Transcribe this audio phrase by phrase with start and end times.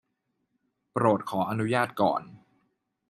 [0.91, 2.21] โปรดขออนุญาตก่อน